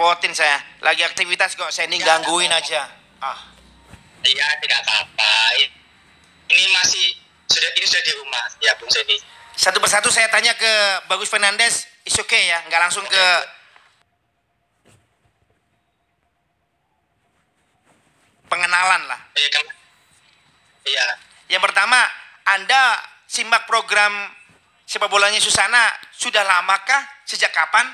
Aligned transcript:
ngerepotin 0.00 0.32
saya. 0.32 0.56
Lagi 0.80 1.04
aktivitas 1.04 1.52
kok 1.60 1.68
saya 1.68 1.84
ini 1.92 2.00
gangguin 2.00 2.48
aja. 2.48 2.88
Ah. 3.20 3.36
Iya, 4.24 4.48
tidak 4.64 4.80
apa-apa. 4.88 5.32
Ini 6.48 6.64
masih 6.72 7.20
sudah 7.52 7.68
ini 7.76 7.84
sudah 7.84 8.02
di 8.08 8.12
rumah 8.16 8.44
ya 8.64 8.72
Bung 8.80 8.88
Sedi. 8.88 9.20
Satu 9.52 9.76
persatu 9.76 10.08
saya 10.08 10.32
tanya 10.32 10.56
ke 10.56 10.72
Bagus 11.04 11.28
Fernandes, 11.28 11.84
is 12.08 12.16
okay 12.16 12.48
ya, 12.48 12.64
nggak 12.64 12.80
langsung 12.80 13.04
ke 13.04 13.24
pengenalan 18.48 19.04
lah. 19.04 19.20
Iya 19.36 19.48
kan? 19.52 19.66
Iya. 20.88 21.06
Yang 21.52 21.62
pertama, 21.68 22.00
Anda 22.48 23.04
simak 23.28 23.68
program 23.68 24.32
sepak 24.88 25.12
bolanya 25.12 25.44
Susana 25.44 25.92
sudah 26.16 26.40
lamakah? 26.40 27.04
Sejak 27.28 27.52
kapan? 27.52 27.84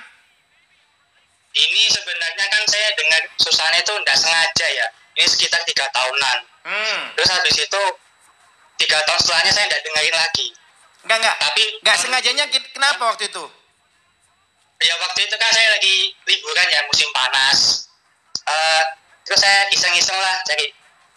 Ini 1.57 1.83
sebenarnya 1.89 2.47
kan 2.53 2.63
saya 2.69 2.93
dengan 2.93 3.23
Susana 3.41 3.81
itu 3.81 3.89
tidak 3.89 4.19
sengaja 4.21 4.67
ya. 4.69 4.87
Ini 5.17 5.25
sekitar 5.25 5.65
tiga 5.65 5.89
tahunan. 5.89 6.39
Hmm. 6.69 7.01
Terus 7.17 7.31
habis 7.33 7.57
itu 7.57 7.83
tiga 8.77 9.01
tahun 9.09 9.21
setelahnya 9.25 9.53
saya 9.57 9.67
tidak 9.73 9.83
dengerin 9.89 10.17
lagi. 10.21 10.47
Enggak, 11.09 11.19
enggak. 11.25 11.37
Tapi 11.41 11.63
Enggak 11.81 11.99
sengajanya 12.03 12.45
kenapa 12.77 13.03
waktu 13.15 13.33
itu? 13.33 13.45
ya 14.77 14.93
waktu 15.01 15.25
itu 15.25 15.33
kan 15.41 15.49
saya 15.57 15.73
lagi 15.73 16.13
liburan 16.29 16.69
ya 16.69 16.85
musim 16.85 17.09
panas. 17.17 17.89
Eh, 18.45 18.85
terus 19.25 19.41
saya 19.41 19.65
iseng-iseng 19.73 20.21
lah 20.21 20.37
cari 20.45 20.69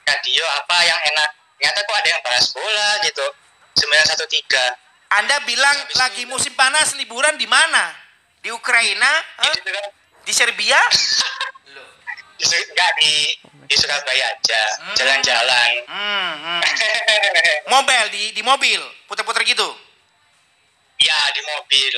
radio 0.07 0.45
apa 0.63 0.77
yang 0.87 0.99
enak. 1.11 1.29
Ternyata 1.59 1.79
kok 1.83 1.97
ada 1.99 2.09
yang 2.15 2.21
bahas 2.23 2.45
bola 2.55 2.89
gitu. 3.03 3.27
913. 3.75 4.79
Anda 5.11 5.43
bilang 5.43 5.75
Habis 5.75 5.99
lagi 5.99 6.23
musim 6.23 6.55
panas 6.55 6.95
liburan 6.95 7.35
di 7.35 7.51
mana? 7.51 7.91
Di 8.39 8.47
Ukraina? 8.55 9.11
Gitu 9.43 9.67
kan. 9.67 9.98
Di 10.23 10.33
Serbia? 10.33 10.79
Di, 12.39 12.45
enggak 12.45 12.91
di 12.97 13.13
di 13.67 13.75
Surabaya 13.75 14.25
aja, 14.31 14.63
Hmm. 14.79 14.95
jalan-jalan. 14.95 15.71
Hmm, 15.85 16.31
hmm. 16.39 16.61
Mobil 17.73 18.03
di 18.09 18.23
di 18.31 18.41
mobil, 18.41 18.79
putar-putar 19.05 19.43
gitu. 19.43 19.67
ya 20.99 21.15
di 21.31 21.41
mobil. 21.45 21.95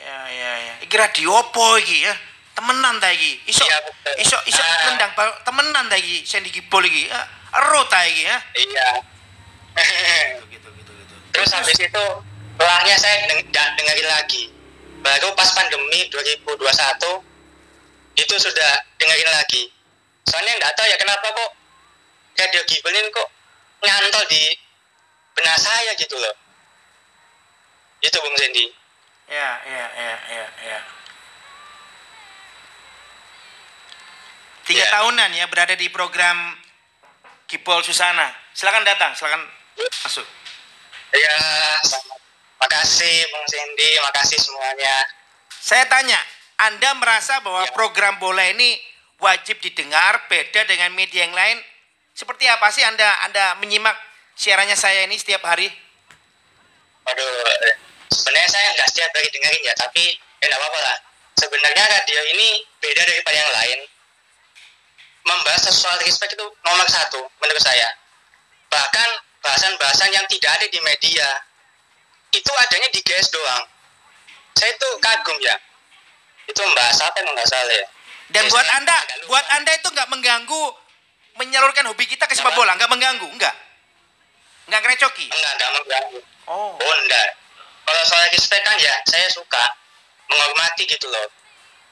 Ya 0.00 0.18
ya 0.26 0.50
ya. 0.56 0.74
Iki 0.82 0.96
radio 0.96 1.30
opo 1.36 1.78
iki 1.78 2.02
ya? 2.02 2.14
Temenan 2.56 2.98
ta 2.98 3.06
iki. 3.12 3.38
Iso 3.46 3.62
Iya, 3.62 3.78
betul. 3.84 4.14
iso 4.18 4.36
iso 4.48 4.58
Ah. 4.58 4.90
nendang 4.90 5.12
bal 5.14 5.30
temenan 5.44 5.86
ta 5.86 5.94
iki 5.94 6.24
sing 6.24 6.42
digibol 6.42 6.82
iki. 6.82 7.06
Ya, 7.06 7.20
Ero 7.54 7.86
ta 7.86 8.02
iki 8.02 8.24
ya. 8.24 8.36
Iya. 8.56 8.88
Gitu 10.50 10.68
gitu 10.74 10.90
gitu. 10.90 11.14
Terus 11.30 11.50
habis 11.54 11.78
itu 11.78 12.04
setelahnya 12.56 12.94
saya 12.98 13.16
deng 13.30 13.40
dengerin 13.52 14.08
lagi. 14.08 14.42
Baru 15.00 15.32
pas 15.32 15.48
pandemi 15.56 16.06
2021 16.12 16.56
itu 18.20 18.34
sudah 18.36 18.72
dengerin 19.00 19.30
lagi. 19.32 19.72
Soalnya 20.28 20.60
nggak 20.60 20.74
tahu 20.76 20.86
ya 20.86 20.96
kenapa 21.00 21.26
kok 21.32 21.50
radio 22.36 22.62
Gibel 22.68 22.92
ini 22.92 23.08
kok 23.08 23.28
nyantol 23.80 24.24
di 24.28 24.42
benak 25.32 25.56
saya 25.56 25.96
gitu 25.96 26.16
loh. 26.20 26.34
Itu 28.04 28.16
Bung 28.20 28.36
Sandy. 28.36 28.66
Ya 29.30 29.50
ya 29.64 29.84
ya 29.96 30.14
ya 30.28 30.46
ya. 30.68 30.78
Tiga 34.68 34.84
Ya. 34.86 34.90
tahunan 34.92 35.30
ya 35.34 35.44
berada 35.48 35.74
di 35.74 35.88
program 35.88 36.54
Kipol 37.48 37.82
Susana. 37.82 38.30
Silakan 38.54 38.86
datang, 38.86 39.16
silakan 39.16 39.42
masuk. 40.06 40.26
Ya, 41.10 41.34
sama. 41.82 42.14
Makasih 42.70 43.26
Bung 43.34 43.46
Sandy, 43.50 43.90
makasih 43.98 44.38
semuanya. 44.38 45.02
Saya 45.58 45.90
tanya, 45.90 46.14
Anda 46.70 46.94
merasa 46.94 47.42
bahwa 47.42 47.66
Ya. 47.66 47.74
program 47.74 48.22
bola 48.22 48.46
ini 48.46 48.78
wajib 49.18 49.58
didengar 49.58 50.22
beda 50.30 50.62
dengan 50.70 50.94
media 50.94 51.26
yang 51.26 51.34
lain? 51.34 51.58
Seperti 52.14 52.46
apa 52.46 52.70
sih 52.70 52.86
Anda 52.86 53.26
Anda 53.26 53.58
menyimak 53.58 53.98
siarannya 54.38 54.78
saya 54.78 55.02
ini 55.02 55.18
setiap 55.18 55.42
hari? 55.42 55.66
Aduh, 57.10 57.26
eh, 57.66 57.74
sebenarnya 58.06 58.46
saya 58.46 58.70
nggak 58.78 58.88
setiap 58.94 59.10
hari 59.18 59.28
dengerin 59.34 59.62
ya, 59.66 59.74
tapi 59.74 60.04
ya 60.38 60.44
nggak 60.46 60.60
apa-apa 60.62 60.80
lah. 60.86 60.96
Sebenarnya 61.42 61.84
radio 61.90 62.20
ini 62.38 62.62
beda 62.78 63.02
daripada 63.02 63.34
yang 63.34 63.50
lain. 63.50 63.78
Membahas 65.26 65.66
soal 65.74 65.98
respect 66.06 66.38
itu 66.38 66.46
nomor 66.62 66.86
satu 66.86 67.18
menurut 67.42 67.62
saya. 67.66 67.98
Bahkan 68.70 69.08
bahasan-bahasan 69.42 70.14
yang 70.14 70.22
tidak 70.30 70.54
ada 70.54 70.66
di 70.70 70.78
media 70.86 71.49
itu 72.30 72.52
adanya 72.54 72.88
di 72.94 73.00
GS 73.02 73.28
doang. 73.34 73.64
Saya 74.54 74.70
itu 74.74 74.88
kagum 75.02 75.38
ya. 75.42 75.56
Itu 76.46 76.62
apa 76.62 77.16
yang 77.22 77.30
nggak 77.34 77.48
salah 77.48 77.74
ya. 77.74 77.86
Dan 78.30 78.46
Ya, 78.46 78.50
buat 78.50 78.68
Anda, 78.78 78.96
buat 79.26 79.46
Anda 79.58 79.72
itu 79.74 79.88
nggak 79.90 80.08
mengganggu 80.10 80.62
menyalurkan 81.38 81.86
hobi 81.90 82.06
kita 82.06 82.28
ke 82.30 82.34
sepak 82.34 82.54
bola, 82.54 82.76
nggak 82.78 82.90
mengganggu, 82.90 83.26
enggak? 83.26 83.54
Nggak 84.70 84.80
ngerecoki? 84.86 85.26
Enggak, 85.30 85.52
enggak 85.58 85.70
mengganggu. 85.78 86.18
Oh. 86.46 86.78
Oh 86.78 86.94
enggak. 87.06 87.28
Kalau 87.86 88.02
soal 88.06 88.22
respect 88.30 88.62
kan 88.62 88.78
ya 88.78 88.94
saya 89.10 89.26
suka 89.30 89.64
menghormati 90.30 90.86
gitu 90.86 91.10
loh. 91.10 91.26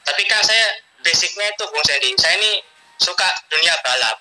Tapi 0.07 0.23
kan 0.31 0.39
saya 0.47 0.79
basicnya 1.03 1.51
itu 1.51 1.63
Bung 1.67 1.83
Sandy. 1.83 2.15
Saya 2.15 2.39
ini 2.39 2.63
suka 2.99 3.27
dunia 3.51 3.75
balap. 3.83 4.15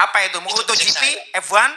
Apa 0.00 0.30
itu? 0.30 0.38
MotoGP, 0.40 0.88
saya. 0.88 1.42
F1? 1.42 1.70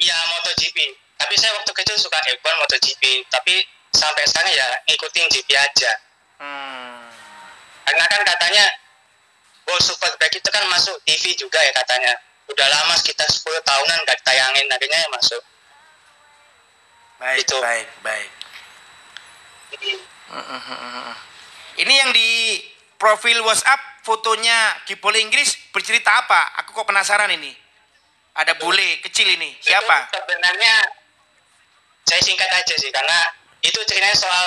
Ya 0.00 0.16
MotoGP. 0.32 0.78
Tapi 1.24 1.40
saya 1.40 1.56
waktu 1.56 1.72
kecil 1.72 1.96
suka 1.96 2.20
F1 2.36 2.44
MotoGP. 2.44 3.24
Tapi 3.32 3.64
sampai 3.96 4.28
sekarang 4.28 4.52
ya 4.52 4.68
ngikutin 4.84 5.24
GP 5.32 5.56
aja. 5.56 5.92
Hmm. 6.36 7.08
Karena 7.88 8.04
kan 8.12 8.20
katanya 8.28 8.64
World 9.64 9.80
Superbike 9.80 10.36
itu 10.36 10.48
kan 10.52 10.68
masuk 10.68 11.00
TV 11.08 11.32
juga 11.32 11.64
ya 11.64 11.72
katanya. 11.72 12.12
Udah 12.52 12.68
lama 12.68 12.92
sekitar 13.00 13.24
10 13.24 13.40
tahunan 13.64 14.04
nggak 14.04 14.20
ditayangin. 14.20 14.68
Akhirnya 14.68 15.00
ya 15.00 15.08
masuk. 15.16 15.42
Baik, 17.16 17.40
Itu. 17.40 17.56
baik, 17.56 17.88
baik. 18.04 18.30
Ini 21.80 21.94
yang 22.04 22.12
di 22.12 22.60
profil 23.00 23.40
WhatsApp 23.40 24.04
fotonya 24.04 24.76
Kipol 24.84 25.16
Inggris 25.16 25.56
bercerita 25.72 26.20
apa? 26.20 26.60
Aku 26.60 26.76
kok 26.76 26.84
penasaran 26.84 27.32
ini. 27.32 27.56
Ada 28.36 28.60
bule 28.60 29.00
kecil 29.00 29.40
ini. 29.40 29.56
Siapa? 29.64 30.12
Itu 30.12 30.20
sebenarnya 30.20 30.74
saya 32.04 32.20
singkat 32.20 32.50
aja 32.52 32.74
sih 32.76 32.92
karena 32.92 33.18
itu 33.64 33.80
ceritanya 33.88 34.16
soal 34.16 34.44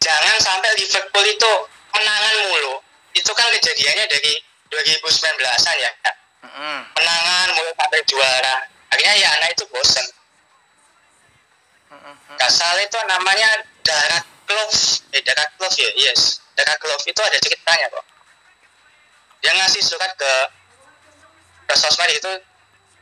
jangan 0.00 0.36
sampai 0.40 0.70
Liverpool 0.76 1.24
itu 1.24 1.52
menangan 1.96 2.34
mulu. 2.48 2.74
Itu 3.16 3.32
kan 3.34 3.50
kejadiannya 3.50 4.06
dari 4.06 4.32
2019-an 4.70 5.76
ya. 5.80 5.90
Mm-mm. 6.46 6.78
Menangan 6.96 7.48
mulu 7.56 7.70
sampai 7.74 8.00
juara. 8.06 8.56
Akhirnya 8.90 9.14
ya 9.16 9.28
anak 9.40 9.48
itu 9.56 9.64
bosen. 9.70 10.06
Gak 12.38 12.52
salah 12.52 12.80
itu 12.80 12.96
namanya 13.04 13.66
Darat 13.84 14.24
Glove. 14.46 14.78
Eh 15.12 15.20
Darat 15.20 15.50
Glove 15.58 15.76
ya, 15.76 15.90
yes. 15.98 16.40
Darat 16.54 16.78
Glove 16.80 17.04
itu 17.04 17.20
ada 17.20 17.38
ceritanya 17.40 17.86
kok. 17.90 18.06
Dia 19.40 19.52
ngasih 19.56 19.82
surat 19.82 20.12
ke 20.16 20.32
ke 21.70 21.74
sosmed 21.78 22.10
itu 22.10 22.30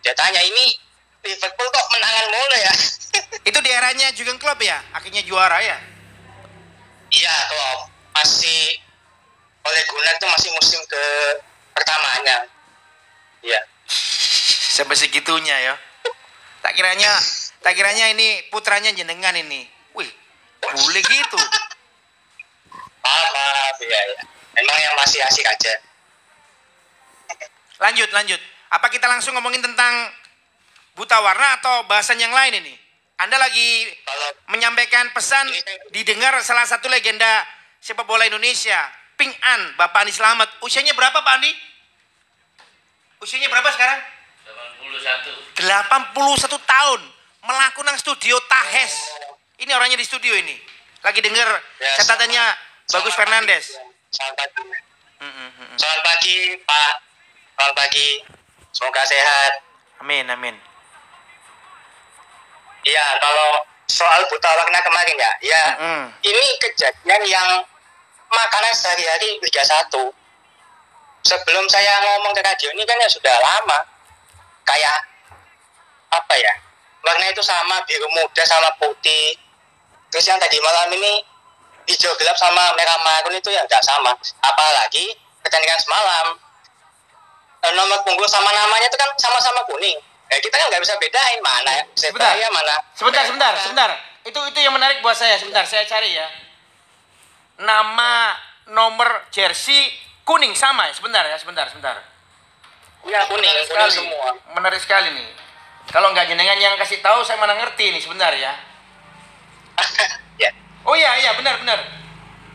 dia 0.05 0.13
tanya 0.13 0.45
ini 0.45 0.77
Liverpool 1.25 1.69
kok 1.73 1.87
menangan 1.89 2.27
mulu 2.31 2.57
ya 2.61 2.73
Itu 3.49 3.65
di 3.65 3.71
eranya 3.73 4.13
Jurgen 4.13 4.37
Klopp 4.37 4.61
ya? 4.61 4.77
Akhirnya 4.93 5.25
juara 5.25 5.57
ya? 5.65 5.79
iya 7.09 7.33
kalau 7.49 7.89
masih 8.13 8.77
oleh 9.65 9.83
Gunnar 9.89 10.13
itu 10.21 10.29
masih 10.29 10.51
musim 10.53 10.81
ke 10.85 11.05
pertamanya 11.73 12.45
iya 13.41 13.61
Sampai 14.77 14.93
segitunya 14.95 15.57
ya. 15.59 15.75
Tak 16.61 16.77
kiranya 16.77 17.09
tak 17.65 17.73
kiranya 17.75 18.13
ini 18.13 18.45
putranya 18.53 18.93
jenengan 18.93 19.33
ini. 19.35 19.65
Wih, 19.97 20.11
bule 20.61 21.01
gitu. 21.01 21.41
maaf 23.03 23.29
maaf 23.33 23.77
ya 23.81 24.01
ya 24.13 24.21
emang 24.61 24.79
yang 24.79 24.95
masih 25.01 25.25
asik 25.25 25.49
aja 25.49 25.73
Lanjut, 27.79 28.11
lanjut. 28.11 28.41
Apa 28.75 28.91
kita 28.91 29.07
langsung 29.07 29.33
ngomongin 29.39 29.63
tentang 29.63 30.11
buta 30.99 31.23
warna 31.23 31.63
atau 31.63 31.87
bahasan 31.87 32.19
yang 32.19 32.35
lain 32.35 32.59
ini? 32.59 32.75
Anda 33.19 33.35
lagi 33.35 33.69
kalau 34.07 34.29
menyampaikan 34.49 35.11
pesan 35.11 35.51
didengar 35.91 36.39
salah 36.41 36.63
satu 36.63 36.87
legenda 36.87 37.43
sepak 37.83 38.07
bola 38.07 38.23
Indonesia, 38.23 38.79
Ping 39.19 39.35
An, 39.35 39.75
Bapak 39.75 40.07
Andi 40.07 40.15
Slamet. 40.15 40.47
Usianya 40.63 40.95
berapa 40.95 41.19
Pak 41.19 41.35
Andi? 41.35 41.51
Usianya 43.19 43.51
berapa 43.51 43.67
sekarang? 43.75 43.99
81 45.59 45.59
81 46.15 46.15
tahun. 46.63 47.01
Melaku 47.43 47.81
nang 47.83 47.99
studio 47.99 48.39
Tahes. 48.47 48.95
Ini 49.59 49.71
orangnya 49.75 49.99
di 49.99 50.07
studio 50.07 50.31
ini. 50.33 50.55
Lagi 51.03 51.19
denger 51.19 51.49
Ya, 51.79 51.95
catatannya 51.99 52.45
selamat- 52.45 52.87
Bagus 52.89 53.15
selamat 53.15 53.19
Fernandes. 53.19 53.65
selamat 54.09 54.35
pagi 54.37 54.63
Mm, 55.19 55.27
mm, 55.27 55.35
mm, 55.35 55.67
mm. 55.67 55.77
selamat 55.77 56.01
pagi 56.01 56.37
Pak 56.63 56.93
selamat 57.53 57.75
pagi 57.75 58.09
semoga 58.71 59.03
sehat 59.03 59.53
Amin, 59.99 60.31
amin. 60.31 60.55
Iya, 62.89 63.07
kalau 63.21 63.49
soal 63.85 64.25
buta 64.33 64.49
warna 64.57 64.81
kemarin 64.81 65.17
ya. 65.21 65.33
Ya 65.45 65.65
Mm-mm. 65.77 66.03
ini 66.25 66.47
kejadian 66.57 67.23
yang 67.29 67.49
makanan 68.33 68.73
sehari-hari 68.73 69.37
Liga 69.45 69.61
1 69.61 69.93
sebelum 71.25 71.65
saya 71.69 72.01
ngomong 72.01 72.33
ke 72.33 72.41
radio 72.41 72.73
ini 72.73 72.85
kan 72.89 72.97
ya 72.97 73.09
sudah 73.13 73.37
lama. 73.45 73.85
Kayak 74.65 75.05
apa 76.09 76.35
ya 76.41 76.53
warna 77.05 77.29
itu 77.29 77.45
sama 77.45 77.85
biru 77.85 78.09
muda 78.17 78.45
sama 78.49 78.73
putih. 78.81 79.37
Terus 80.09 80.25
yang 80.25 80.41
tadi 80.41 80.57
malam 80.65 80.89
ini 80.97 81.21
hijau 81.89 82.17
gelap 82.17 82.37
sama 82.41 82.73
merah 82.73 82.97
marun 83.05 83.37
itu 83.37 83.53
ya 83.53 83.61
nggak 83.69 83.85
sama. 83.85 84.17
Apalagi 84.41 85.13
pertandingan 85.45 85.81
semalam. 85.81 86.41
Eh, 87.59 87.73
nomor 87.75 88.01
punggung 88.07 88.29
sama 88.31 88.49
namanya 88.55 88.87
itu 88.87 88.97
kan 88.97 89.11
sama-sama 89.19 89.61
kuning 89.67 89.99
ya 90.29 90.39
kita 90.39 90.55
kan 90.55 90.67
nggak 90.69 90.83
bisa 90.85 90.95
bedain 90.97 91.41
mana 91.41 91.73
Sebentar. 91.97 92.33
Sebaya 92.37 92.49
mana 92.53 92.75
Sebentar, 92.95 93.23
sebentar, 93.25 93.53
merah. 93.53 93.63
sebentar. 93.65 93.91
Itu 94.25 94.41
itu 94.45 94.59
yang 94.61 94.75
menarik 94.77 95.01
buat 95.01 95.17
saya. 95.17 95.41
Sebentar, 95.41 95.65
saya 95.65 95.89
cari 95.89 96.13
ya. 96.13 96.29
Nama 97.59 98.37
nomor 98.71 99.27
jersey 99.33 99.89
kuning 100.23 100.53
sama 100.53 100.87
ya. 100.87 100.95
Sebentar 100.95 101.25
ya, 101.25 101.37
sebentar, 101.41 101.67
sebentar. 101.67 101.97
ya 103.09 103.25
kuning 103.27 103.41
Menarik 103.47 103.67
kuning 103.67 103.89
sekali. 103.89 103.95
semua 103.97 104.29
Menarik 104.53 104.81
sekali 104.83 105.09
nih. 105.17 105.29
Kalau 105.89 106.13
nggak 106.13 106.29
jenengan 106.29 106.59
yang 106.61 106.77
kasih 106.77 107.01
tahu, 107.01 107.25
saya 107.25 107.41
mana 107.41 107.57
ngerti 107.57 107.89
nih. 107.91 108.03
Sebentar 108.03 108.31
ya. 108.37 108.53
ya 110.43 110.51
Oh 110.85 110.93
iya, 110.93 111.17
iya, 111.19 111.33
benar, 111.35 111.57
benar. 111.65 111.79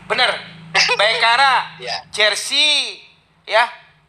Benar. 0.06 0.30
Baikara, 1.00 1.78
Ya. 1.78 2.02
jersey 2.10 2.98
ya 3.46 3.66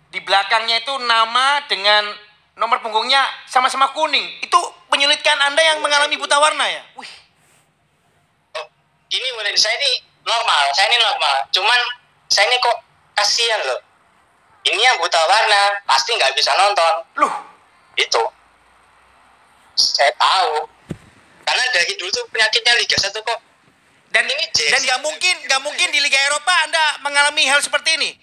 di 0.10 0.18
belakangnya 0.24 0.82
itu 0.82 0.96
nama 1.04 1.62
dengan 1.68 2.08
nomor 2.56 2.80
punggungnya 2.80 3.24
sama-sama 3.48 3.92
kuning. 3.92 4.24
Itu 4.44 4.60
menyulitkan 4.92 5.36
Anda 5.44 5.62
yang 5.62 5.84
mengalami 5.84 6.16
buta 6.16 6.40
warna 6.40 6.66
ya? 6.68 6.84
Wih. 6.96 7.12
oh, 8.56 8.68
ini 9.12 9.28
menurut 9.36 9.60
saya 9.60 9.76
ini 9.76 10.16
normal 10.26 10.64
saya 10.74 10.90
ini 10.90 10.98
normal 11.00 11.36
cuman 11.54 11.80
saya 12.28 12.50
ini 12.50 12.58
kok 12.58 12.78
kasihan 13.14 13.62
loh 13.70 13.80
ini 14.66 14.82
yang 14.82 14.98
buta 14.98 15.22
warna 15.30 15.78
pasti 15.86 16.18
nggak 16.18 16.34
bisa 16.34 16.50
nonton 16.58 16.94
Loh, 17.22 17.34
itu 17.94 18.22
saya 19.78 20.12
tahu 20.18 20.66
karena 21.46 21.64
dari 21.70 21.94
dulu 22.02 22.10
tuh 22.10 22.26
penyakitnya 22.34 22.74
Liga 22.82 22.98
1 22.98 23.14
kok 23.14 23.40
dan 24.10 24.26
Ini 24.26 24.46
jersey. 24.50 24.74
dan 24.74 24.82
nggak 24.82 25.02
mungkin 25.06 25.36
nggak 25.46 25.62
mungkin 25.62 25.88
di 25.94 26.00
Liga 26.02 26.18
Eropa 26.26 26.54
Anda 26.66 27.04
mengalami 27.06 27.46
hal 27.46 27.62
seperti 27.62 28.00
ini. 28.02 28.16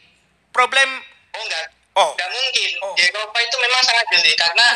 Problem 0.50 0.88
oh 1.36 1.42
enggak 1.46 1.81
Oh. 1.92 2.10
nggak 2.16 2.30
mungkin. 2.32 2.70
Oh. 2.80 2.94
di 2.96 3.02
Eropa 3.04 3.38
itu 3.40 3.56
memang 3.60 3.82
sangat 3.84 4.06
jeli 4.16 4.32
karena 4.32 4.68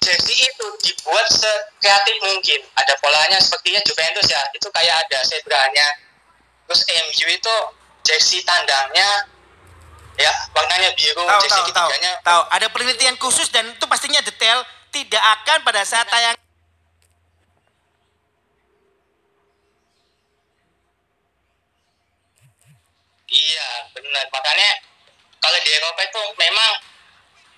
jersey 0.00 0.36
itu 0.44 0.66
dibuat 0.84 1.26
sekreatif 1.32 2.16
mungkin. 2.20 2.60
Ada 2.76 2.94
polanya 3.00 3.38
sepertinya 3.40 3.80
Juventus 3.84 4.28
ya. 4.28 4.42
Itu 4.52 4.68
kayak 4.68 5.08
ada 5.08 5.18
zebranya 5.24 5.88
terus 6.70 6.86
MU 6.86 7.26
itu 7.26 7.56
jersey 8.06 8.46
tandangnya 8.46 9.26
ya 10.14 10.30
warnanya 10.54 10.94
biru 10.94 11.18
tahu 11.18 11.42
jersey 11.42 11.72
tahu 11.74 11.90
tahu 12.22 12.42
ada 12.46 12.66
penelitian 12.70 13.18
khusus 13.18 13.50
dan 13.50 13.66
itu 13.66 13.84
pastinya 13.90 14.22
detail 14.22 14.62
tidak 14.90 15.22
akan 15.22 15.58
pada 15.62 15.82
saat 15.86 16.06
tayang. 16.10 16.34
Iya, 23.30 23.66
benar. 23.94 24.26
Makanya 24.34 24.70
kalau 25.40 25.58
di 25.60 25.70
Eropa 25.72 26.00
itu 26.04 26.22
memang 26.36 26.70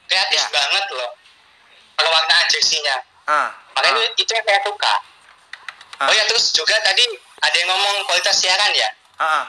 kreatif 0.07 0.39
Ya. 0.39 0.49
banget 0.51 0.85
loh. 0.93 1.11
Pewarnaan 1.95 2.47
jersey-nya. 2.49 2.97
ah, 3.27 3.49
Makanya 3.75 4.03
itu, 4.11 4.23
itu 4.23 4.31
yang 4.33 4.45
saya 4.45 4.61
suka. 4.65 4.95
ah, 6.01 6.07
Oh 6.11 6.15
ya, 6.15 6.25
terus 6.27 6.51
juga 6.51 6.75
tadi 6.83 7.05
ada 7.39 7.55
yang 7.55 7.69
ngomong 7.69 8.07
kualitas 8.07 8.35
siaran 8.35 8.73
ya. 8.75 8.89
ah, 9.19 9.25
ah. 9.25 9.45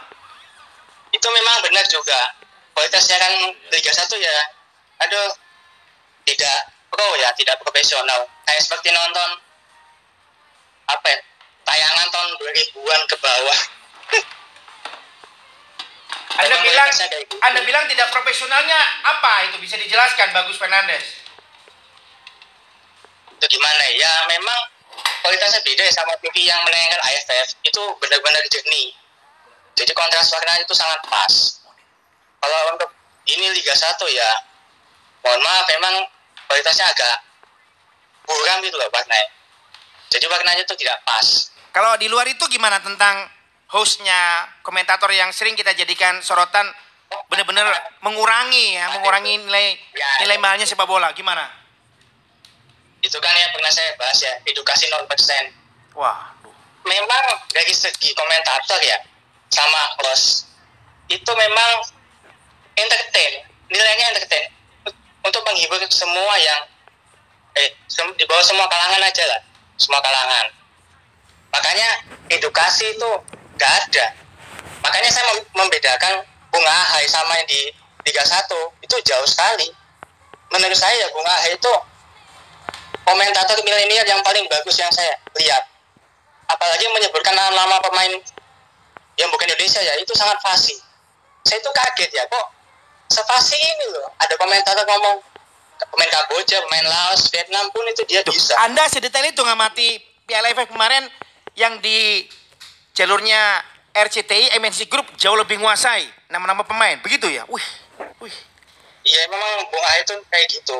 Itu 1.10 1.28
memang 1.30 1.62
benar 1.62 1.86
juga. 1.88 2.34
Kualitas 2.74 3.06
siaran 3.06 3.34
Liga 3.70 3.92
1 3.94 4.18
ya, 4.18 4.36
aduh, 5.00 5.30
tidak 6.26 6.58
pro 6.90 7.06
ya, 7.22 7.30
tidak 7.38 7.58
profesional. 7.62 8.26
Kayak 8.46 8.62
seperti 8.66 8.90
nonton, 8.90 9.30
apa 10.90 11.06
ya, 11.06 11.18
tayangan 11.64 12.08
tahun 12.10 12.30
2000-an 12.38 13.02
ke 13.06 13.16
bawah. 13.22 13.60
Anda 16.34 16.58
Memang 16.58 16.66
bilang. 16.66 16.90
Anda 17.46 17.60
bilang 17.62 17.86
tidak 17.86 18.10
profesionalnya 18.10 18.80
apa? 19.06 19.52
Itu 19.52 19.62
bisa 19.62 19.78
dijelaskan 19.78 20.34
Bagus 20.34 20.58
Fernandes. 20.58 21.22
Itu 23.38 23.46
gimana 23.46 23.84
ya? 23.94 24.02
Ya, 24.02 24.12
memang 24.32 24.60
kualitasnya 25.22 25.62
beda 25.62 25.84
ya 25.86 25.94
sama 25.94 26.14
TV 26.20 26.50
yang 26.50 26.62
menayangkan 26.66 27.02
AFF 27.06 27.48
itu 27.62 27.82
benar-benar 28.02 28.44
jernih. 28.50 28.92
Jadi 29.74 29.92
kontras 29.94 30.30
warna 30.34 30.58
itu 30.62 30.74
sangat 30.74 31.02
pas. 31.10 31.34
Kalau 32.44 32.60
untuk 32.76 32.90
ini 33.30 33.54
Liga 33.56 33.74
1 33.74 33.98
ya 34.12 34.30
mohon 35.24 35.42
maaf 35.42 35.66
memang 35.70 35.96
kualitasnya 36.50 36.92
agak 36.92 37.16
buram 38.28 38.60
gitu 38.62 38.76
loh 38.76 38.90
warnanya. 38.92 39.30
Jadi 40.12 40.26
warnanya 40.30 40.62
itu 40.62 40.76
tidak 40.78 41.02
pas. 41.08 41.50
Kalau 41.74 41.98
di 41.98 42.06
luar 42.06 42.30
itu 42.30 42.46
gimana 42.52 42.78
tentang 42.84 43.26
hostnya, 43.74 44.48
komentator 44.62 45.10
yang 45.10 45.34
sering 45.34 45.58
kita 45.58 45.74
jadikan 45.74 46.22
sorotan 46.22 46.70
benar-benar 47.30 47.70
mengurangi 48.06 48.78
ya, 48.78 48.94
mengurangi 48.94 49.42
nilai 49.42 49.78
nilai 50.22 50.38
mahalnya 50.38 50.70
sepak 50.70 50.86
bola. 50.86 51.10
Gimana? 51.18 51.64
itu 53.04 53.18
kan 53.20 53.36
yang 53.36 53.52
pernah 53.52 53.68
saya 53.68 53.92
bahas 54.00 54.16
ya 54.24 54.34
edukasi 54.48 54.88
0% 54.88 55.04
Wah, 56.00 56.32
memang 56.88 57.26
dari 57.52 57.76
segi 57.76 58.16
komentator 58.16 58.80
ya 58.80 58.98
sama 59.52 59.92
host 60.02 60.48
itu 61.12 61.32
memang 61.36 61.84
entertain 62.80 63.44
nilainya 63.68 64.16
entertain 64.16 64.48
untuk 65.22 65.44
menghibur 65.46 65.78
semua 65.92 66.34
yang 66.40 66.62
eh 67.60 67.70
di 68.18 68.26
bawah 68.26 68.42
semua 68.42 68.66
kalangan 68.66 69.04
aja 69.04 69.24
lah 69.30 69.42
semua 69.78 70.02
kalangan 70.02 70.50
makanya 71.54 71.90
edukasi 72.32 72.98
itu 72.98 73.12
gak 73.58 73.72
ada. 73.88 74.06
Makanya 74.84 75.10
saya 75.10 75.26
mem- 75.34 75.50
membedakan 75.56 76.24
Bung 76.54 76.66
Ahai 76.66 77.08
sama 77.10 77.34
yang 77.40 77.48
di 77.50 77.72
Liga 78.04 78.22
1 78.22 78.46
itu 78.84 78.96
jauh 79.08 79.28
sekali. 79.28 79.72
Menurut 80.52 80.78
saya 80.78 80.94
ya 81.00 81.08
Bung 81.16 81.26
Ahai 81.26 81.56
itu 81.56 81.74
komentator 83.04 83.58
milenial 83.64 84.06
yang 84.06 84.22
paling 84.22 84.46
bagus 84.48 84.76
yang 84.80 84.92
saya 84.92 85.16
lihat. 85.40 85.64
Apalagi 86.48 86.86
menyebutkan 86.92 87.34
nama-nama 87.34 87.80
pemain 87.82 88.12
yang 89.18 89.30
bukan 89.32 89.48
Indonesia 89.48 89.82
ya 89.82 89.94
itu 89.98 90.12
sangat 90.14 90.38
fasih. 90.44 90.78
Saya 91.44 91.60
itu 91.60 91.72
kaget 91.72 92.12
ya 92.12 92.24
kok 92.28 92.46
sefasih 93.12 93.60
ini 93.60 93.86
loh. 93.94 94.08
Ada 94.20 94.36
komentator 94.36 94.84
ngomong 94.88 95.18
pemain 95.92 96.12
Kamboja, 96.12 96.58
pemain 96.68 96.86
Laos, 96.88 97.28
Vietnam 97.30 97.68
pun 97.72 97.84
itu 97.90 98.04
dia 98.08 98.24
Duh, 98.24 98.32
bisa. 98.32 98.56
Anda 98.64 98.88
sedetail 98.88 99.30
itu 99.30 99.42
ngamati 99.44 100.00
Piala 100.24 100.50
AFF 100.56 100.72
kemarin 100.72 101.04
yang 101.60 101.78
di 101.84 102.24
jalurnya 102.94 103.62
RCTI 103.94 104.58
MNC 104.58 104.90
Group 104.90 105.06
jauh 105.18 105.34
lebih 105.34 105.58
menguasai 105.58 106.06
nama-nama 106.30 106.62
pemain. 106.62 106.98
Begitu 107.02 107.30
ya? 107.30 107.46
Wih. 107.46 107.66
Wih. 108.22 108.36
iya 109.04 109.28
memang 109.28 109.68
Bung 109.68 109.84
Ahai 109.84 110.00
itu 110.00 110.16
kayak 110.32 110.48
gitu 110.50 110.78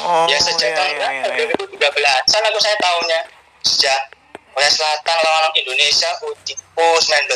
Oh, 0.00 0.24
ya 0.24 0.40
sejak 0.40 0.72
tahun 0.72 0.96
iya, 0.96 1.28
iya, 1.28 1.44
iya. 1.44 1.52
2013 1.76 1.76
sana 2.24 2.48
aku 2.48 2.56
saya 2.56 2.72
tahunya 2.80 3.20
sejak 3.60 4.00
Korea 4.50 4.70
Selatan 4.72 5.16
lawan 5.20 5.52
Indonesia 5.52 6.08
U19 6.72 7.28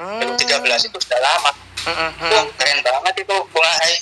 Hmm. 0.00 0.22
2013 0.24 0.88
itu 0.88 0.98
sudah 1.04 1.20
lama 1.20 1.52
Mm, 1.78 1.92
mm, 1.92 2.10
mm. 2.16 2.30
Wah, 2.32 2.44
keren 2.56 2.78
banget 2.80 3.14
itu 3.22 3.36
Bung 3.48 3.64
Ahai. 3.64 3.94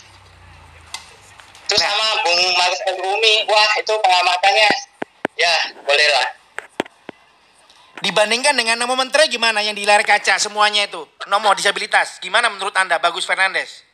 Terus 1.66 1.80
Nah. 1.82 1.90
sama 1.90 2.06
Bung 2.22 2.40
Marus 2.54 2.80
El 2.86 2.96
Rumi, 2.98 3.34
wah 3.46 3.70
itu 3.76 3.92
pengamatannya 3.94 4.70
ya 5.34 5.54
boleh 5.82 6.06
lah. 6.08 6.26
Dibandingkan 8.04 8.52
dengan 8.52 8.76
nomor 8.76 9.00
menteri 9.00 9.24
gimana 9.32 9.64
yang 9.64 9.72
di 9.72 9.88
layar 9.88 10.04
kaca 10.04 10.36
semuanya 10.36 10.84
itu? 10.84 11.00
Nomor 11.32 11.56
disabilitas 11.56 12.20
gimana 12.20 12.52
menurut 12.52 12.76
anda? 12.76 13.00
Bagus 13.00 13.24
Fernandes? 13.24 13.86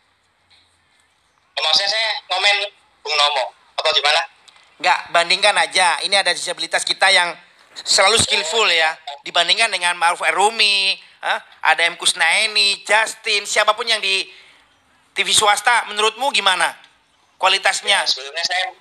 Maksudnya 1.54 1.90
saya 1.94 2.11
ngomen 2.32 2.56
Bung 3.06 3.14
Nomo, 3.14 3.44
apa 3.78 3.88
gimana? 3.94 4.21
Nggak 4.82 4.99
bandingkan 5.14 5.54
aja. 5.54 6.02
Ini 6.02 6.18
ada 6.18 6.35
disabilitas 6.35 6.82
kita 6.82 7.06
yang 7.14 7.30
selalu 7.87 8.18
skillful 8.18 8.66
ya. 8.66 8.99
Dibandingkan 9.23 9.71
dengan 9.71 9.94
Maruf 9.94 10.26
Erumi, 10.26 10.99
ah, 11.23 11.38
ada 11.62 11.87
M. 11.87 11.94
Kusnaini, 11.94 12.82
Justin, 12.82 13.47
siapa 13.47 13.78
pun 13.78 13.87
yang 13.87 14.02
di 14.02 14.26
TV 15.14 15.30
swasta 15.30 15.87
menurutmu 15.87 16.35
gimana? 16.35 16.75
Kualitasnya? 17.38 18.02
Sebelumnya 18.11 18.42
saya 18.42 18.75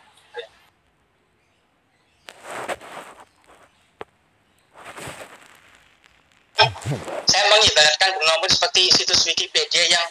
saya 7.28 7.44
mengibaratkan 7.52 8.10
Bung 8.18 8.50
seperti 8.52 8.92
situs 8.92 9.24
Wikipedia 9.28 9.88
yang 9.88 10.06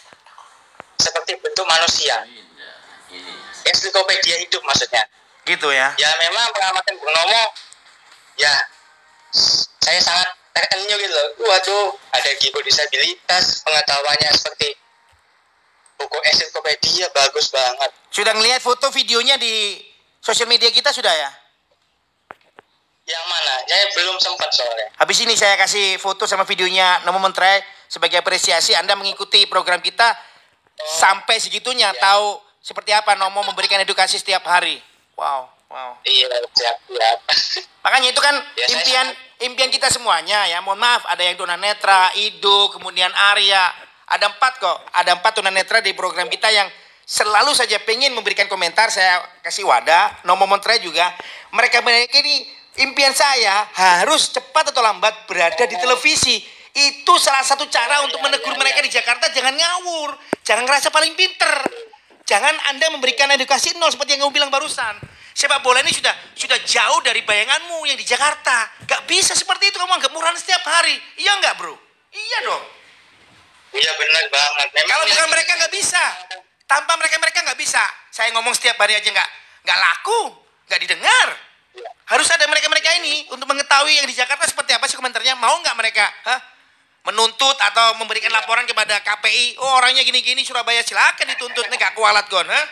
seperti 0.97 1.37
bentuk 1.41 1.65
manusia. 1.65 2.25
Ensiklopedia 3.61 4.41
hidup 4.41 4.61
maksudnya. 4.65 5.05
Gitu 5.41 5.67
ya? 5.73 5.89
ya 5.97 6.09
memang 6.21 6.53
pengamatan 6.53 6.93
Bung 7.01 7.09
Nomo 7.09 7.43
ya 8.37 8.53
saya 9.81 9.99
sangat 10.01 10.29
terenyuh 10.53 10.97
gitu 11.01 11.13
loh 11.13 11.27
waduh 11.49 11.87
ada 12.13 12.29
Gigo 12.37 12.61
disabilitas 12.61 13.65
pengetahuannya 13.65 14.29
seperti 14.37 14.75
buku 15.97 16.17
ensiklopedia 16.29 17.09
bagus 17.13 17.49
banget 17.49 17.89
Sudah 18.11 18.35
ngelihat 18.35 18.59
foto 18.59 18.91
videonya 18.91 19.39
di 19.39 19.79
sosial 20.19 20.45
media 20.51 20.67
kita 20.69 20.93
sudah 20.93 21.09
ya? 21.09 21.31
Yang 23.05 23.25
mana 23.25 23.55
saya 23.65 23.85
belum 23.97 24.17
sempat 24.21 24.49
soalnya 24.53 24.87
Habis 25.01 25.17
ini 25.25 25.33
saya 25.33 25.57
kasih 25.57 25.97
foto 25.97 26.29
sama 26.29 26.45
videonya 26.45 27.01
Nomo 27.03 27.17
Menteri 27.17 27.61
sebagai 27.89 28.21
apresiasi 28.21 28.77
Anda 28.77 28.93
mengikuti 28.93 29.43
program 29.49 29.81
kita 29.81 30.13
sampai 31.01 31.41
segitunya 31.41 31.89
tahu 31.97 32.39
seperti 32.61 32.93
apa 32.93 33.17
Nomo 33.17 33.41
memberikan 33.41 33.81
edukasi 33.81 34.21
setiap 34.21 34.45
hari. 34.45 34.77
Wow, 35.17 35.49
wow. 35.73 35.97
iya 36.05 36.29
siap 36.53 36.77
siap 36.87 37.19
Makanya 37.85 38.13
itu 38.13 38.21
kan 38.21 38.37
Ya, 38.37 38.65
saya 38.69 38.77
impian 38.77 39.07
impian 39.41 39.69
kita 39.73 39.89
semuanya 39.89 40.45
ya. 40.45 40.61
Mohon 40.61 40.85
maaf 40.85 41.03
ada 41.09 41.25
yang 41.25 41.33
tunanetra, 41.33 42.13
Ido, 42.13 42.69
kemudian 42.69 43.09
Arya. 43.09 43.73
Ada 44.11 44.29
empat 44.37 44.53
kok. 44.61 44.77
Ada 44.93 45.17
empat 45.17 45.41
tunanetra 45.41 45.81
di 45.81 45.97
program 45.97 46.29
kita 46.29 46.53
yang 46.53 46.69
selalu 47.01 47.57
saja 47.57 47.81
pengen 47.81 48.13
memberikan 48.13 48.45
komentar. 48.45 48.93
Saya 48.93 49.25
kasih 49.41 49.65
wadah. 49.65 50.21
Nomo 50.29 50.45
Menteri 50.45 50.77
juga. 50.85 51.09
Mereka 51.57 51.81
mereka 51.81 52.21
ini 52.21 52.45
impian 52.79 53.11
saya 53.11 53.67
harus 53.75 54.31
cepat 54.31 54.71
atau 54.71 54.79
lambat 54.79 55.27
berada 55.27 55.63
di 55.67 55.75
televisi. 55.75 56.39
Itu 56.71 57.19
salah 57.19 57.43
satu 57.43 57.67
cara 57.67 57.99
untuk 58.07 58.23
menegur 58.23 58.55
mereka 58.55 58.79
di 58.79 58.87
Jakarta. 58.87 59.27
Jangan 59.27 59.51
ngawur. 59.51 60.15
Jangan 60.47 60.63
ngerasa 60.63 60.87
paling 60.87 61.11
pinter. 61.19 61.51
Jangan 62.23 62.55
Anda 62.71 62.87
memberikan 62.95 63.27
edukasi 63.35 63.75
nol 63.75 63.91
seperti 63.91 64.15
yang 64.15 64.23
kamu 64.23 64.31
bilang 64.39 64.51
barusan. 64.53 64.95
Sepak 65.35 65.59
bola 65.63 65.83
ini 65.83 65.91
sudah 65.91 66.11
sudah 66.35 66.59
jauh 66.63 66.99
dari 67.03 67.23
bayanganmu 67.27 67.87
yang 67.87 67.99
di 67.99 68.07
Jakarta. 68.07 68.71
Gak 68.87 69.03
bisa 69.03 69.35
seperti 69.35 69.67
itu 69.71 69.79
kamu 69.79 69.99
anggap 69.99 70.11
murahan 70.15 70.35
setiap 70.39 70.63
hari. 70.63 70.95
Iya 71.19 71.39
nggak 71.43 71.55
bro? 71.59 71.75
Iya 72.11 72.39
dong. 72.47 72.63
iya 73.71 73.91
benar 73.95 74.25
banget 74.27 74.67
memang 74.75 74.89
Kalau 74.91 75.05
bukan 75.07 75.15
yang- 75.15 75.31
mereka 75.31 75.51
nggak 75.55 75.73
bisa. 75.75 76.03
Tanpa 76.67 76.93
mereka 76.99 77.15
mereka 77.19 77.39
nggak 77.43 77.59
bisa. 77.59 77.83
Saya 78.11 78.31
ngomong 78.35 78.51
setiap 78.51 78.75
hari 78.79 78.95
aja 78.99 79.07
nggak 79.11 79.29
nggak 79.63 79.79
laku, 79.79 80.21
nggak 80.67 80.79
didengar. 80.87 81.27
Harus 82.11 82.27
ada 82.27 82.43
mereka-mereka 82.51 82.91
ini 82.99 83.23
untuk 83.31 83.47
mengetahui 83.47 83.95
yang 83.95 84.07
di 84.07 84.11
Jakarta 84.11 84.43
seperti 84.43 84.75
apa 84.75 84.83
sih 84.91 84.99
komentarnya. 84.99 85.39
Mau 85.39 85.55
nggak 85.63 85.77
mereka? 85.79 86.03
Hah? 86.27 86.39
Menuntut 87.07 87.57
atau 87.57 87.97
memberikan 87.97 88.29
laporan 88.29 88.67
kepada 88.67 88.99
KPI. 88.99 89.57
Oh 89.57 89.79
orangnya 89.79 90.03
gini-gini 90.03 90.43
Surabaya 90.43 90.83
silakan 90.83 91.33
dituntut 91.33 91.65
nih 91.71 91.77
gak 91.79 91.95
kualat 91.97 92.27
gon. 92.29 92.45
Hah? 92.45 92.65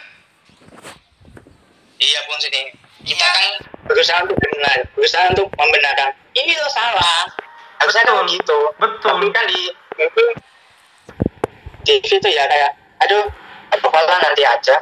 Iya 1.98 2.20
pun 2.28 2.38
sini. 2.40 2.76
Kita 3.00 3.26
Iya. 3.26 3.32
kan 3.32 3.48
berusaha 3.88 4.20
untuk 4.28 4.38
benar, 4.38 4.78
berusaha 4.94 5.24
untuk 5.34 5.48
membenarkan. 5.56 6.12
Ini 6.36 6.52
lo 6.60 6.70
salah. 6.70 7.24
Harusnya 7.80 8.04
kan 8.06 8.16
Betul. 8.22 8.36
gitu. 8.36 8.60
Betul. 8.76 9.12
Tapi 9.16 9.28
kan 9.32 9.46
di 9.48 9.62
TV 11.88 12.10
itu 12.20 12.30
ya 12.30 12.44
kayak, 12.46 12.72
aduh, 13.02 13.26
pokoknya 13.82 14.20
nanti 14.20 14.44
aja. 14.46 14.76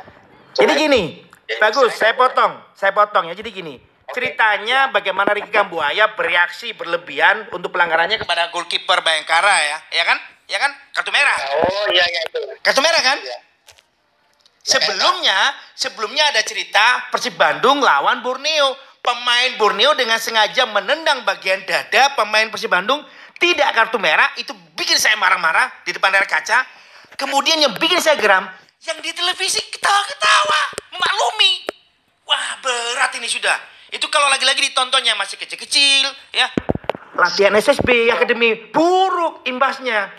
Jadi 0.58 0.74
gini, 0.76 1.04
Ya, 1.48 1.64
bagus, 1.64 1.96
saya- 1.96 2.12
saya 2.12 2.14
potong, 2.20 2.60
saya 2.76 2.92
potong 2.92 3.32
ya. 3.32 3.34
Jadi 3.38 3.50
gini, 3.56 3.80
ceritanya 4.18 4.90
bagaimana 4.90 5.30
Ricky 5.30 5.54
Kambuaya 5.54 6.18
bereaksi 6.18 6.74
berlebihan 6.74 7.46
untuk 7.54 7.70
pelanggarannya 7.70 8.18
kepada 8.18 8.50
goalkeeper 8.50 9.06
Bayangkara 9.06 9.54
ya, 9.62 9.78
ya 9.94 10.04
kan? 10.10 10.18
Ya 10.50 10.58
kan? 10.58 10.74
Kartu 10.90 11.14
merah. 11.14 11.38
Oh 11.62 11.86
iya 11.94 12.02
iya 12.02 12.22
itu. 12.26 12.42
Kartu 12.66 12.82
merah 12.82 12.98
kan? 12.98 13.22
Iya. 13.22 13.38
Sebelumnya, 14.66 15.38
sebelumnya 15.78 16.34
ada 16.34 16.42
cerita 16.42 17.14
Persib 17.14 17.38
Bandung 17.38 17.78
lawan 17.78 18.26
Borneo. 18.26 18.74
Pemain 19.06 19.54
Borneo 19.56 19.94
dengan 19.96 20.18
sengaja 20.18 20.68
menendang 20.68 21.24
bagian 21.24 21.62
dada 21.64 22.18
pemain 22.18 22.50
Persib 22.50 22.74
Bandung 22.74 23.06
tidak 23.38 23.70
kartu 23.78 24.02
merah. 24.02 24.34
Itu 24.34 24.58
bikin 24.74 24.98
saya 24.98 25.14
marah-marah 25.16 25.86
di 25.86 25.94
depan 25.94 26.10
layar 26.10 26.26
kaca. 26.26 26.66
Kemudian 27.16 27.62
yang 27.62 27.78
bikin 27.78 28.02
saya 28.02 28.18
geram, 28.18 28.50
yang 28.84 28.98
di 29.00 29.14
televisi 29.14 29.62
ketawa-ketawa, 29.72 30.62
maklumi. 30.98 31.70
Wah 32.28 32.60
berat 32.60 33.14
ini 33.16 33.30
sudah. 33.30 33.77
Itu 33.91 34.12
kalau 34.12 34.27
lagi-lagi 34.27 34.60
ditontonnya 34.67 35.15
masih 35.15 35.39
kecil-kecil, 35.39 36.08
ya. 36.36 36.48
Latihan 37.17 37.56
SSB, 37.56 38.12
akademi, 38.12 38.70
buruk 38.70 39.48
imbasnya. 39.48 40.12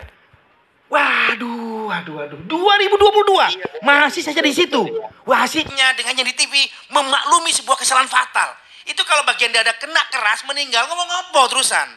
Waduh, 0.89 1.85
waduh, 1.85 2.13
waduh. 2.17 2.39
2022 2.49 3.85
masih 3.85 4.25
saja 4.25 4.41
di 4.41 4.49
situ. 4.49 4.81
Wasitnya 5.21 5.93
dengan 5.93 6.17
yang 6.17 6.27
di 6.27 6.33
TV 6.33 6.65
memaklumi 6.89 7.53
sebuah 7.53 7.77
kesalahan 7.77 8.09
fatal. 8.09 8.57
Itu 8.89 9.05
kalau 9.05 9.21
bagian 9.21 9.53
dada 9.53 9.69
kena 9.77 10.01
keras 10.09 10.41
meninggal 10.49 10.89
ngomong 10.89 11.05
apa 11.05 11.41
terusan. 11.45 11.87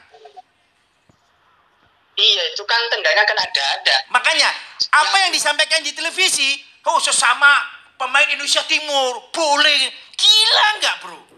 Iya, 2.12 2.42
itu 2.52 2.62
kan 2.68 2.80
tendanya 2.92 3.24
kan 3.24 3.38
ada-ada. 3.40 3.96
Makanya 4.12 4.52
apa 4.92 5.16
yang 5.24 5.32
disampaikan 5.32 5.80
di 5.80 5.96
televisi, 5.96 6.60
oh 6.84 7.00
sesama 7.00 7.64
pemain 7.96 8.28
Indonesia 8.28 8.60
Timur 8.68 9.32
boleh 9.32 9.88
gila 10.20 10.66
nggak 10.84 10.96
bro? 11.00 11.31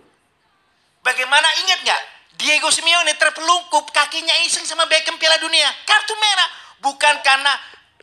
Bagaimana 1.04 1.48
ingat 1.60 1.84
nggak? 1.84 2.02
Diego 2.40 2.72
Simeone 2.72 3.12
terpelungkup 3.14 3.92
kakinya 3.92 4.32
iseng 4.48 4.64
sama 4.64 4.88
Beckham 4.88 5.20
Piala 5.20 5.36
Dunia. 5.36 5.68
Kartu 5.84 6.16
merah 6.16 6.48
bukan 6.80 7.20
karena 7.20 7.52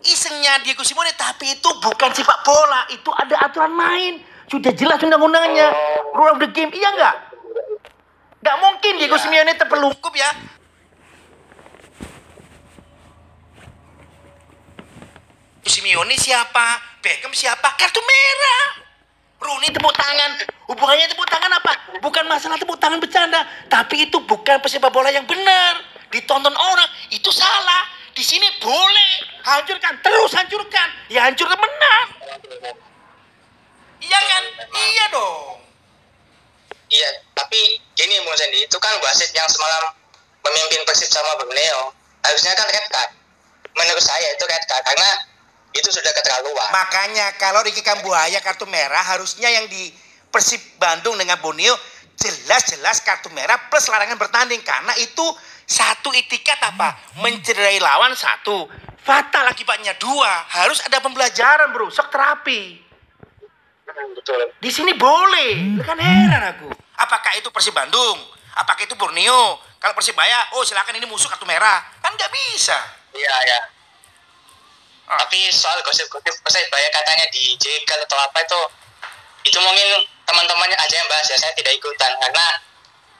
isengnya 0.06 0.62
Diego 0.62 0.86
Simeone, 0.86 1.12
tapi 1.18 1.58
itu 1.58 1.70
bukan 1.82 2.10
sepak 2.14 2.46
bola, 2.46 2.86
itu 2.94 3.10
ada 3.10 3.50
aturan 3.50 3.74
main. 3.74 4.22
Sudah 4.46 4.70
jelas 4.78 5.02
undang-undangnya, 5.02 5.74
rule 6.14 6.38
of 6.38 6.40
the 6.40 6.50
game, 6.54 6.70
iya 6.78 6.90
nggak? 6.94 7.16
Nggak 8.46 8.58
mungkin 8.62 8.94
Diego 9.02 9.18
Simeone 9.18 9.54
terpelungkup 9.58 10.14
ya. 10.14 10.30
Simeone 15.66 16.16
siapa? 16.22 17.00
Beckham 17.02 17.34
siapa? 17.34 17.74
Kartu 17.82 18.02
merah. 18.02 18.91
Rooney 19.42 19.74
tepuk 19.74 19.94
tangan. 19.98 20.32
Hubungannya 20.70 21.10
tepuk 21.10 21.26
tangan 21.28 21.52
apa? 21.52 21.74
Bukan 22.00 22.24
masalah 22.30 22.56
tepuk 22.62 22.78
tangan 22.78 23.02
bercanda, 23.02 23.42
tapi 23.68 24.06
itu 24.08 24.22
bukan 24.24 24.62
pesepak 24.62 24.94
bola 24.94 25.10
yang 25.10 25.26
benar. 25.26 25.82
Ditonton 26.14 26.54
orang 26.54 26.90
itu 27.10 27.34
salah. 27.34 27.90
Di 28.12 28.22
sini 28.22 28.46
boleh 28.60 29.12
hancurkan, 29.42 29.98
terus 30.04 30.32
hancurkan. 30.36 30.88
Ya 31.10 31.26
hancurkan 31.26 31.58
menang. 31.58 32.08
Iya 34.04 34.20
kan? 34.20 34.44
Iya 34.68 35.06
dong. 35.16 35.58
Iya, 36.92 37.10
tapi 37.32 37.80
gini 37.96 38.20
Bung 38.28 38.36
Sandy, 38.36 38.68
itu 38.68 38.78
kan 38.84 38.92
wasit 39.00 39.32
yang 39.32 39.48
semalam 39.48 39.96
memimpin 40.44 40.84
Persib 40.84 41.08
sama 41.08 41.40
Borneo. 41.40 41.96
Harusnya 42.28 42.52
kan 42.52 42.68
red 42.68 42.86
card. 42.92 43.10
Menurut 43.80 44.04
saya 44.04 44.28
itu 44.36 44.44
red 44.44 44.64
card 44.68 44.84
karena 44.84 45.10
itu 45.72 45.90
sudah 45.90 46.12
keterlaluan. 46.12 46.70
Makanya 46.76 47.36
kalau 47.40 47.64
Ricky 47.64 47.80
Kambuaya 47.80 48.40
kartu 48.44 48.68
merah 48.68 49.04
harusnya 49.16 49.48
yang 49.48 49.68
di 49.72 49.92
Persib 50.32 50.60
Bandung 50.80 51.16
dengan 51.16 51.40
Borneo 51.40 51.76
jelas-jelas 52.20 53.02
kartu 53.02 53.32
merah 53.32 53.58
plus 53.72 53.88
larangan 53.88 54.20
bertanding. 54.20 54.60
Karena 54.64 54.92
itu 55.00 55.24
satu 55.68 56.12
itikat 56.12 56.60
apa? 56.60 57.00
Mencederai 57.24 57.80
lawan 57.80 58.12
satu. 58.16 58.68
Fatal 59.02 59.48
akibatnya. 59.48 59.96
Dua 59.98 60.30
harus 60.62 60.84
ada 60.84 61.00
pembelajaran 61.00 61.72
bro. 61.72 61.88
Shock 61.90 62.12
terapi. 62.12 62.92
Betul. 63.92 64.56
di 64.64 64.72
sini 64.72 64.96
boleh. 64.96 65.84
Kan 65.84 66.00
heran 66.00 66.56
aku. 66.56 66.72
Apakah 66.96 67.36
itu 67.36 67.52
Persib 67.52 67.76
Bandung? 67.76 68.16
Apakah 68.56 68.88
itu 68.88 68.96
Borneo? 68.96 69.60
Kalau 69.82 69.98
Persibaya 69.98 70.54
oh 70.56 70.64
silakan 70.64 70.96
ini 70.96 71.08
musuh 71.10 71.28
kartu 71.28 71.44
merah. 71.44 71.82
Kan 72.00 72.14
nggak 72.14 72.32
bisa. 72.32 72.78
Iya, 73.12 73.36
ya. 73.48 73.60
Tapi 75.12 75.52
soal 75.52 75.84
gosip-gosip 75.84 76.40
Persibaya 76.40 76.88
katanya 76.88 77.28
dijegal 77.36 78.00
atau 78.08 78.16
apa 78.16 78.40
itu 78.48 78.62
itu 79.44 79.60
mungkin 79.60 80.08
teman-temannya 80.24 80.78
aja 80.80 80.96
yang 81.04 81.10
bahas 81.12 81.28
ya, 81.28 81.36
saya 81.36 81.52
tidak 81.52 81.76
ikutan. 81.76 82.16
Karena 82.16 82.48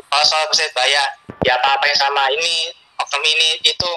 kalau 0.08 0.24
soal 0.24 0.48
Persibaya 0.48 1.04
ya 1.44 1.60
apa-apa 1.60 1.84
yang 1.92 2.00
sama 2.00 2.32
ini 2.32 2.72
oknum 2.96 3.24
ini 3.28 3.60
itu 3.68 3.92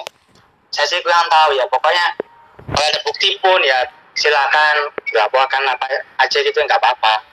saya 0.75 0.83
sih 0.91 0.99
kurang 0.99 1.31
tahu 1.31 1.55
ya. 1.55 1.63
Pokoknya 1.71 2.19
kalau 2.67 2.83
ada 2.83 2.99
bukti 3.07 3.39
pun 3.39 3.63
ya 3.63 3.87
silakan 4.11 4.91
dilaporkan 5.07 5.63
apa 5.63 5.87
aja 6.19 6.37
gitu 6.43 6.59
nggak 6.59 6.79
apa-apa. 6.83 7.23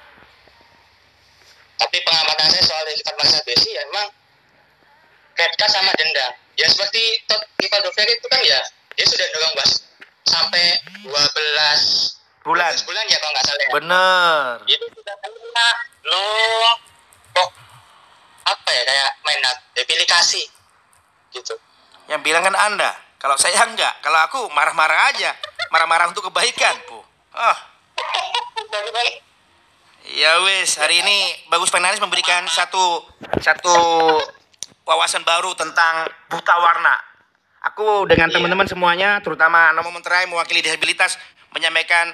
Tapi 1.82 1.98
pengamatan 2.06 2.46
saya 2.54 2.62
soal 2.62 2.86
kita 2.86 3.10
bangsa 3.18 3.42
besi 3.42 3.74
ya 3.74 3.82
emang 3.90 4.06
red 5.34 5.52
card 5.58 5.72
sama 5.74 5.90
denda. 5.98 6.38
Ya 6.54 6.70
seperti 6.70 7.18
Todd 7.26 7.42
Ivaldo 7.58 7.90
Ferry 7.98 8.14
itu 8.14 8.30
kan 8.30 8.38
ya 8.46 8.62
dia 8.94 9.06
sudah 9.08 9.26
dorong 9.34 9.54
bas 9.58 9.91
sampai 10.26 10.64
12 11.02 11.10
bulan 12.42 12.72
12 12.74 12.86
bulan 12.88 13.04
ya 13.06 13.18
kalau 13.22 13.32
nggak 13.32 13.44
salah 13.46 13.62
ya. 13.62 13.70
bener 13.74 14.54
itu 14.66 14.86
sudah 14.94 15.16
kena 15.22 15.68
lo 16.06 16.26
kok 17.32 17.50
apa 18.42 18.68
ya 18.74 18.82
kayak 18.86 19.10
main 19.22 19.40
pilih 19.86 20.06
kasih 20.08 20.46
gitu 21.32 21.56
Yang 22.10 22.20
bilang 22.28 22.42
kan 22.44 22.56
Anda. 22.58 22.92
Kalau 23.16 23.38
saya 23.38 23.62
enggak. 23.64 24.02
Kalau 24.02 24.18
aku 24.26 24.40
marah-marah 24.52 25.14
aja. 25.14 25.32
Marah-marah 25.70 26.10
untuk 26.10 26.28
kebaikan, 26.28 26.74
Bu. 26.90 27.00
Ah, 27.32 27.56
ya 30.04 30.36
wis, 30.44 30.76
hari 30.76 31.00
ini 31.00 31.48
Bagus 31.48 31.72
Penaris 31.72 31.96
memberikan 31.96 32.44
satu 32.44 33.00
satu 33.40 33.72
wawasan 34.84 35.24
baru 35.24 35.56
tentang 35.56 36.12
buta 36.28 36.54
warna. 36.60 36.92
Aku 37.62 38.10
dengan 38.10 38.26
Iya. 38.26 38.34
teman-teman 38.42 38.66
semuanya, 38.66 39.22
terutama 39.22 39.70
Nomo 39.70 39.94
Menterai 39.94 40.26
mewakili 40.26 40.66
disabilitas, 40.66 41.14
menyampaikan 41.54 42.10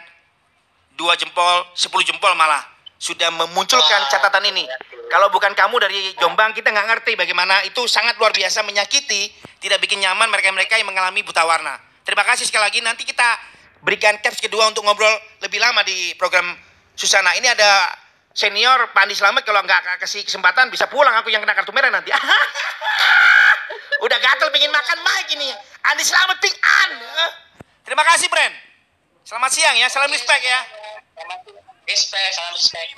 dua 0.92 1.16
jempol, 1.16 1.64
sepuluh 1.72 2.04
jempol 2.04 2.36
malah 2.36 2.60
sudah 3.00 3.30
memunculkan 3.32 4.02
catatan 4.12 4.44
ini. 4.50 4.68
Kalau 5.08 5.32
bukan 5.32 5.56
kamu 5.56 5.80
dari 5.80 6.12
Jombang, 6.20 6.52
kita 6.52 6.68
nggak 6.68 6.86
ngerti 6.92 7.16
bagaimana 7.16 7.64
itu 7.64 7.80
sangat 7.88 8.20
luar 8.20 8.34
biasa 8.36 8.60
menyakiti, 8.60 9.32
tidak 9.56 9.80
bikin 9.80 10.04
nyaman 10.04 10.28
mereka-mereka 10.28 10.76
yang 10.76 10.84
mengalami 10.84 11.24
buta 11.24 11.48
warna. 11.48 11.80
Terima 12.04 12.28
kasih 12.28 12.44
sekali 12.44 12.68
lagi. 12.68 12.80
Nanti 12.84 13.08
kita 13.08 13.24
berikan 13.80 14.20
caps 14.20 14.42
kedua 14.42 14.68
untuk 14.68 14.84
ngobrol 14.84 15.16
lebih 15.40 15.62
lama 15.64 15.80
di 15.80 16.12
program 16.20 16.52
Susana. 16.92 17.32
Ini 17.40 17.56
ada 17.56 17.88
senior 18.36 18.92
Pak 18.92 19.08
Andi 19.08 19.16
Slamet 19.16 19.48
kalau 19.48 19.64
nggak 19.64 20.02
kasih 20.02 20.28
kesempatan 20.28 20.68
bisa 20.68 20.90
pulang 20.92 21.14
aku 21.16 21.32
yang 21.32 21.40
kena 21.40 21.56
kartu 21.56 21.72
merah 21.72 21.88
nanti. 21.88 22.12
Udah 24.02 24.18
gatel 24.18 24.48
pengen 24.54 24.70
makan 24.70 24.98
Mike 25.02 25.30
ini. 25.34 25.50
Andi 25.90 26.04
Slamet 26.06 26.38
ping 26.38 26.54
an. 26.54 26.90
Terima 27.82 28.04
kasih, 28.04 28.28
Bren. 28.30 28.52
Selamat 29.24 29.50
siang 29.52 29.76
ya. 29.76 29.88
Salam 29.90 30.10
respect 30.12 30.44
ya. 30.44 30.60
Respect, 31.88 32.30
salam 32.36 32.52
respect. 32.52 32.90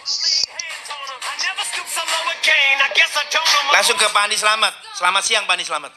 Langsung 3.71 3.97
ke 3.97 4.07
Pak 4.11 4.23
Andi 4.29 4.37
Slamet. 4.37 4.75
Selamat 4.99 5.23
siang 5.25 5.45
Pak 5.47 5.55
Andi 5.57 5.67
Slamet. 5.67 5.95